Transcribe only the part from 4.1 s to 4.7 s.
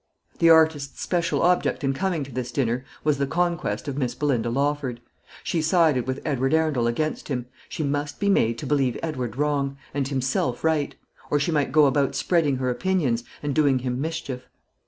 Belinda